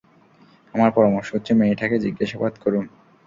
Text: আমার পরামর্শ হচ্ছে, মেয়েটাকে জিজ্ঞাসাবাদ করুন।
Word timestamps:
আমার 0.73 0.89
পরামর্শ 0.91 1.29
হচ্ছে, 1.35 1.51
মেয়েটাকে 1.53 1.97
জিজ্ঞাসাবাদ 1.99 2.53
করুন। 2.63 2.85